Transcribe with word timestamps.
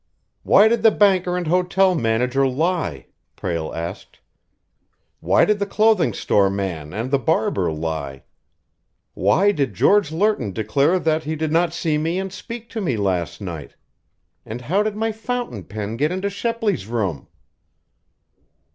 "Why 0.41 0.67
did 0.67 0.81
the 0.81 0.89
banker 0.89 1.37
and 1.37 1.45
hotel 1.45 1.93
manager 1.93 2.47
lie?" 2.47 3.05
Prale 3.35 3.71
asked. 3.71 4.19
"Why 5.19 5.45
did 5.45 5.59
the 5.59 5.67
clothing 5.67 6.11
store 6.11 6.49
man 6.49 6.91
and 6.91 7.11
the 7.11 7.19
barber 7.19 7.71
lie? 7.71 8.23
Why 9.13 9.51
did 9.51 9.75
George 9.75 10.11
Lerton 10.11 10.53
declare 10.53 10.97
that 10.97 11.25
he 11.25 11.35
did 11.35 11.51
not 11.51 11.71
see 11.71 11.99
me 11.99 12.17
and 12.17 12.33
speak 12.33 12.67
to 12.71 12.81
me 12.81 12.97
last 12.97 13.41
night? 13.41 13.75
And 14.43 14.61
how 14.61 14.81
did 14.81 14.95
my 14.95 15.11
fountain 15.11 15.65
pen 15.65 15.97
get 15.97 16.11
into 16.11 16.31
Shepley's 16.31 16.87
room?" 16.87 17.27